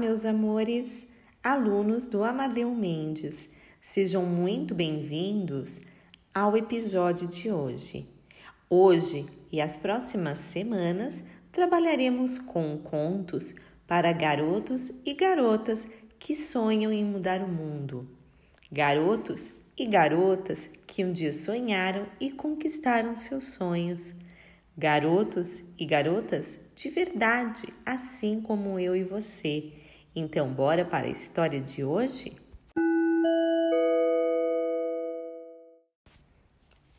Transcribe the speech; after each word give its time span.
Meus 0.00 0.24
amores, 0.24 1.06
alunos 1.44 2.08
do 2.08 2.24
Amadeu 2.24 2.74
Mendes. 2.74 3.50
Sejam 3.82 4.24
muito 4.24 4.74
bem-vindos 4.74 5.78
ao 6.32 6.56
episódio 6.56 7.28
de 7.28 7.52
hoje. 7.52 8.08
Hoje 8.70 9.26
e 9.52 9.60
as 9.60 9.76
próximas 9.76 10.38
semanas 10.38 11.22
trabalharemos 11.52 12.38
com 12.38 12.78
contos 12.78 13.54
para 13.86 14.10
garotos 14.10 14.90
e 15.04 15.12
garotas 15.12 15.86
que 16.18 16.34
sonham 16.34 16.90
em 16.90 17.04
mudar 17.04 17.42
o 17.42 17.48
mundo. 17.48 18.08
Garotos 18.72 19.50
e 19.76 19.84
garotas 19.84 20.66
que 20.86 21.04
um 21.04 21.12
dia 21.12 21.34
sonharam 21.34 22.06
e 22.18 22.30
conquistaram 22.30 23.16
seus 23.16 23.48
sonhos. 23.48 24.14
Garotos 24.78 25.62
e 25.78 25.84
garotas 25.84 26.58
de 26.74 26.88
verdade, 26.88 27.68
assim 27.84 28.40
como 28.40 28.78
eu 28.78 28.96
e 28.96 29.04
você. 29.04 29.74
Então, 30.14 30.48
bora 30.48 30.84
para 30.84 31.06
a 31.06 31.10
história 31.10 31.58
de 31.60 31.82
hoje? 31.84 32.32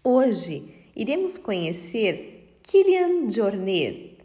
Hoje 0.01 0.73
iremos 0.95 1.37
conhecer 1.37 2.57
Kylian 2.63 3.29
Jornet, 3.29 4.17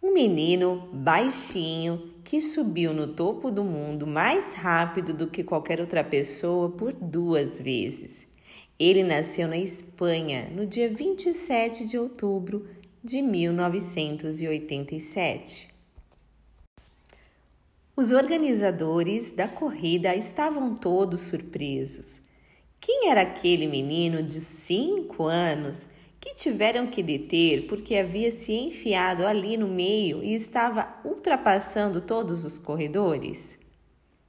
um 0.00 0.12
menino 0.12 0.88
baixinho 0.92 2.12
que 2.22 2.40
subiu 2.40 2.94
no 2.94 3.08
topo 3.08 3.50
do 3.50 3.64
mundo 3.64 4.06
mais 4.06 4.52
rápido 4.52 5.12
do 5.12 5.26
que 5.26 5.42
qualquer 5.42 5.80
outra 5.80 6.04
pessoa 6.04 6.70
por 6.70 6.92
duas 6.92 7.60
vezes. 7.60 8.28
Ele 8.78 9.02
nasceu 9.02 9.48
na 9.48 9.56
Espanha 9.56 10.48
no 10.54 10.64
dia 10.64 10.88
27 10.88 11.88
de 11.88 11.98
outubro 11.98 12.68
de 13.02 13.20
1987. 13.20 15.71
Os 18.02 18.10
organizadores 18.10 19.30
da 19.30 19.46
corrida 19.46 20.12
estavam 20.16 20.74
todos 20.74 21.20
surpresos. 21.20 22.20
Quem 22.80 23.08
era 23.08 23.20
aquele 23.20 23.68
menino 23.68 24.24
de 24.24 24.40
cinco 24.40 25.26
anos 25.26 25.86
que 26.20 26.34
tiveram 26.34 26.88
que 26.88 27.00
deter 27.00 27.68
porque 27.68 27.94
havia 27.94 28.32
se 28.32 28.54
enfiado 28.54 29.24
ali 29.24 29.56
no 29.56 29.68
meio 29.68 30.20
e 30.20 30.34
estava 30.34 31.00
ultrapassando 31.04 32.00
todos 32.00 32.44
os 32.44 32.58
corredores? 32.58 33.56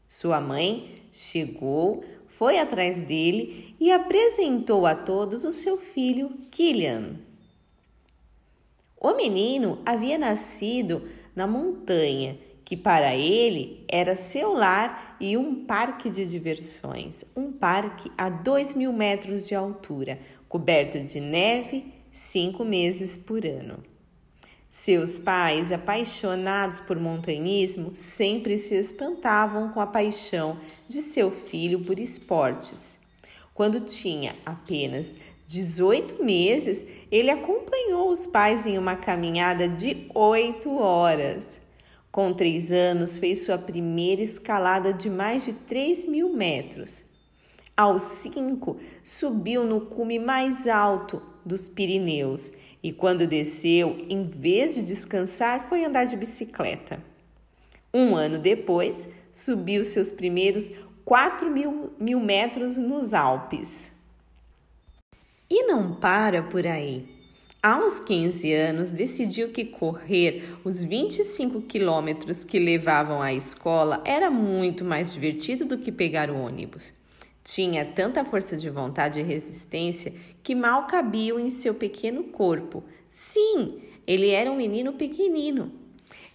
Sua 0.08 0.40
mãe 0.40 1.08
chegou, 1.12 2.04
foi 2.28 2.60
atrás 2.60 3.02
dele 3.02 3.76
e 3.80 3.92
apresentou 3.92 4.86
a 4.86 4.94
todos 4.94 5.46
o 5.46 5.52
seu 5.52 5.80
filho 5.80 6.30
Killian. 6.52 7.16
O 8.96 9.16
menino 9.16 9.80
havia 9.84 10.20
nascido 10.20 11.10
na 11.36 11.48
montanha, 11.48 12.38
que 12.66 12.78
para 12.78 13.16
ele 13.16 13.84
era 13.88 14.16
seu 14.16 14.54
lar 14.54 15.18
e 15.20 15.36
um 15.38 15.66
parque 15.66 16.10
de 16.10 16.26
diversões, 16.26 17.24
um 17.36 17.52
parque 17.52 18.12
a 18.18 18.30
dois 18.30 18.74
mil 18.74 18.94
metros 18.94 19.48
de 19.48 19.56
altura, 19.56 20.20
coberto 20.48 21.00
de 21.00 21.20
neve 21.20 21.94
cinco 22.12 22.64
meses 22.64 23.18
por 23.18 23.46
ano. 23.46 23.84
Seus 24.70 25.20
pais, 25.20 25.72
apaixonados 25.72 26.80
por 26.80 27.00
montanhismo, 27.00 27.96
sempre 27.96 28.58
se 28.58 28.76
espantavam 28.76 29.70
com 29.70 29.80
a 29.80 29.86
paixão 29.86 30.58
de 30.88 31.02
seu 31.02 31.30
filho 31.30 31.80
por 31.80 32.00
esportes. 32.00 32.98
Quando 33.54 33.82
tinha 33.82 34.36
apenas 34.44 35.16
18 35.46 36.24
meses, 36.24 36.84
ele 37.12 37.30
acompanhou 37.30 38.10
os 38.10 38.26
pais 38.26 38.66
em 38.66 38.80
uma 38.80 38.96
caminhada 38.96 39.68
de 39.68 40.08
8 40.14 40.76
horas. 40.76 41.62
Com 42.14 42.32
três 42.32 42.72
anos, 42.72 43.18
fez 43.18 43.44
sua 43.44 43.58
primeira 43.58 44.22
escalada 44.22 44.94
de 44.94 45.10
mais 45.10 45.46
de 45.46 45.52
3 45.52 46.06
mil 46.06 46.32
metros. 46.32 47.04
Aos 47.76 48.04
cinco, 48.04 48.80
subiu 49.02 49.64
no 49.64 49.82
cume 49.88 50.20
mais 50.20 50.68
alto 50.68 51.24
dos 51.44 51.68
Pirineus 51.68 52.52
e, 52.84 52.94
quando 52.94 53.26
desceu, 53.26 53.98
em 54.08 54.22
vez 54.22 54.76
de 54.76 54.84
descansar, 54.84 55.68
foi 55.68 55.84
andar 55.84 56.04
de 56.04 56.16
bicicleta. 56.16 57.04
Um 57.92 58.16
ano 58.16 58.38
depois, 58.38 59.10
subiu 59.32 59.84
seus 59.84 60.12
primeiros 60.12 60.70
4 61.04 61.50
mil, 61.50 61.94
mil 62.00 62.20
metros 62.20 62.78
nos 62.78 63.12
Alpes. 63.16 63.92
E 65.50 65.64
não 65.66 65.96
para 65.96 66.44
por 66.44 66.68
aí. 66.68 67.13
Aos 67.66 67.98
15 67.98 68.52
anos, 68.52 68.92
decidiu 68.92 69.48
que 69.48 69.64
correr 69.64 70.58
os 70.66 70.84
25 70.84 71.62
quilômetros 71.62 72.44
que 72.44 72.60
levavam 72.60 73.22
à 73.22 73.34
escola 73.34 74.04
era 74.04 74.30
muito 74.30 74.84
mais 74.84 75.14
divertido 75.14 75.64
do 75.64 75.78
que 75.78 75.90
pegar 75.90 76.30
o 76.30 76.38
ônibus. 76.38 76.94
Tinha 77.42 77.86
tanta 77.86 78.26
força 78.26 78.58
de 78.58 78.70
vontade 78.70 79.22
e 79.22 79.24
resistência 79.24 80.12
que 80.44 80.54
mal 80.54 80.88
cabiam 80.88 81.40
em 81.40 81.50
seu 81.50 81.74
pequeno 81.74 82.26
corpo. 82.26 82.84
Sim, 83.10 83.80
ele 84.06 84.32
era 84.32 84.52
um 84.52 84.58
menino 84.58 84.92
pequenino. 84.92 85.72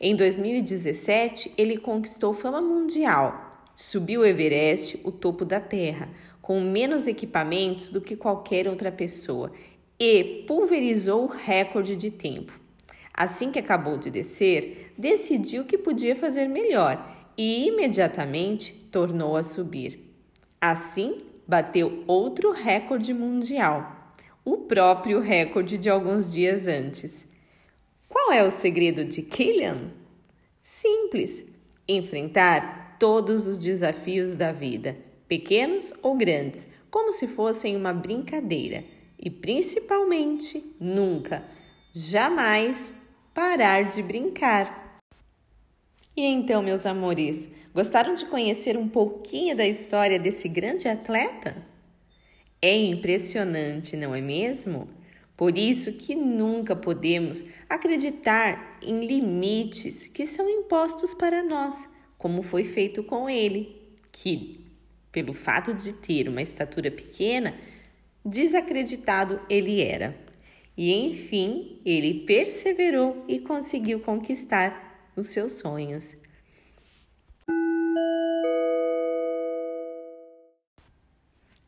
Em 0.00 0.16
2017, 0.16 1.52
ele 1.58 1.76
conquistou 1.76 2.32
fama 2.32 2.62
mundial. 2.62 3.66
Subiu 3.74 4.22
o 4.22 4.24
Everest, 4.24 4.98
o 5.04 5.12
topo 5.12 5.44
da 5.44 5.60
Terra, 5.60 6.08
com 6.40 6.58
menos 6.58 7.06
equipamentos 7.06 7.90
do 7.90 8.00
que 8.00 8.16
qualquer 8.16 8.66
outra 8.66 8.90
pessoa 8.90 9.52
e 9.98 10.44
pulverizou 10.46 11.24
o 11.24 11.26
recorde 11.26 11.96
de 11.96 12.10
tempo. 12.10 12.52
Assim 13.12 13.50
que 13.50 13.58
acabou 13.58 13.96
de 13.96 14.10
descer, 14.10 14.92
decidiu 14.96 15.64
que 15.64 15.76
podia 15.76 16.14
fazer 16.14 16.46
melhor 16.46 17.16
e 17.36 17.66
imediatamente 17.68 18.72
tornou 18.92 19.36
a 19.36 19.42
subir. 19.42 20.12
Assim, 20.60 21.22
bateu 21.46 22.04
outro 22.06 22.52
recorde 22.52 23.12
mundial, 23.12 24.14
o 24.44 24.58
próprio 24.58 25.20
recorde 25.20 25.76
de 25.76 25.90
alguns 25.90 26.30
dias 26.32 26.68
antes. 26.68 27.26
Qual 28.08 28.32
é 28.32 28.44
o 28.44 28.50
segredo 28.50 29.04
de 29.04 29.22
Killian? 29.22 29.92
Simples: 30.62 31.44
enfrentar 31.88 32.96
todos 32.98 33.46
os 33.46 33.60
desafios 33.60 34.34
da 34.34 34.52
vida 34.52 35.08
pequenos 35.28 35.92
ou 36.02 36.16
grandes, 36.16 36.66
como 36.90 37.12
se 37.12 37.26
fossem 37.26 37.76
uma 37.76 37.92
brincadeira. 37.92 38.82
E 39.18 39.28
principalmente, 39.30 40.76
nunca, 40.78 41.42
jamais 41.92 42.94
parar 43.34 43.88
de 43.88 44.02
brincar. 44.02 45.00
E 46.16 46.22
então, 46.22 46.62
meus 46.62 46.86
amores, 46.86 47.48
gostaram 47.74 48.14
de 48.14 48.26
conhecer 48.26 48.76
um 48.76 48.88
pouquinho 48.88 49.56
da 49.56 49.66
história 49.66 50.18
desse 50.18 50.48
grande 50.48 50.88
atleta? 50.88 51.56
É 52.60 52.76
impressionante, 52.76 53.96
não 53.96 54.14
é 54.14 54.20
mesmo? 54.20 54.88
Por 55.36 55.56
isso 55.56 55.92
que 55.92 56.16
nunca 56.16 56.74
podemos 56.74 57.44
acreditar 57.68 58.78
em 58.82 59.06
limites 59.06 60.08
que 60.08 60.26
são 60.26 60.48
impostos 60.48 61.14
para 61.14 61.44
nós, 61.44 61.88
como 62.18 62.42
foi 62.42 62.64
feito 62.64 63.04
com 63.04 63.30
ele, 63.30 63.80
que 64.10 64.66
pelo 65.12 65.32
fato 65.32 65.72
de 65.72 65.92
ter 65.92 66.28
uma 66.28 66.42
estatura 66.42 66.90
pequena, 66.90 67.54
desacreditado 68.28 69.40
ele 69.48 69.80
era. 69.80 70.16
E 70.76 70.92
enfim, 70.92 71.80
ele 71.84 72.20
perseverou 72.20 73.24
e 73.26 73.40
conseguiu 73.40 74.00
conquistar 74.00 75.10
os 75.16 75.28
seus 75.28 75.54
sonhos. 75.54 76.16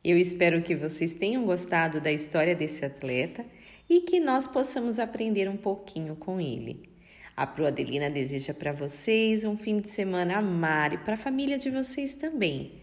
Eu 0.02 0.16
espero 0.16 0.62
que 0.62 0.74
vocês 0.74 1.12
tenham 1.12 1.44
gostado 1.44 2.00
da 2.00 2.10
história 2.10 2.54
desse 2.54 2.84
atleta 2.84 3.44
e 3.88 4.00
que 4.00 4.20
nós 4.20 4.46
possamos 4.46 4.98
aprender 4.98 5.48
um 5.48 5.56
pouquinho 5.56 6.16
com 6.16 6.40
ele. 6.40 6.88
A 7.36 7.46
Pro 7.46 7.66
Adelina 7.66 8.08
deseja 8.08 8.54
para 8.54 8.72
vocês 8.72 9.44
um 9.44 9.56
fim 9.56 9.80
de 9.80 9.90
semana 9.90 10.38
amar 10.38 10.92
e 10.92 10.98
para 10.98 11.14
a 11.14 11.18
família 11.18 11.58
de 11.58 11.70
vocês 11.70 12.14
também. 12.14 12.80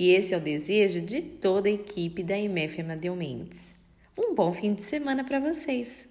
E 0.00 0.12
esse 0.12 0.32
é 0.32 0.36
o 0.38 0.40
desejo 0.40 1.02
de 1.02 1.20
toda 1.20 1.68
a 1.68 1.72
equipe 1.72 2.22
da 2.22 2.38
MF 2.38 2.80
Amadeu 2.80 3.14
Mendes. 3.14 3.70
Um 4.16 4.34
bom 4.34 4.50
fim 4.50 4.72
de 4.72 4.82
semana 4.82 5.22
para 5.22 5.38
vocês! 5.38 6.09